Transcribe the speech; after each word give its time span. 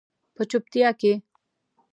په 0.35 0.43
چوپتیا 0.49 0.89
کې 0.99 1.11